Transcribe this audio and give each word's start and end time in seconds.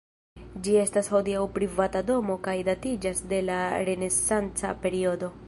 Ĝi 0.67 0.71
estas 0.83 1.09
hodiaŭ 1.15 1.43
privata 1.57 2.01
domo 2.07 2.39
kaj 2.49 2.57
datiĝas 2.71 3.23
de 3.35 3.45
la 3.53 3.61
renesanca 3.91 4.75
periodo. 4.87 5.33